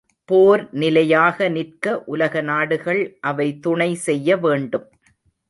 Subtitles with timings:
[0.29, 4.87] போர் நிலையாக நிற்க உலக நாடுகள் அவை துணை செய்ய வேண்டும்.